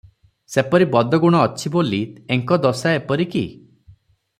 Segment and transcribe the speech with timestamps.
[0.53, 2.01] ସେପରି ବଦ୍ଗୁଣ ଅଛି ବୋଲି
[2.37, 3.45] ଏଙ୍କ ଦଶା ଏପରି କି?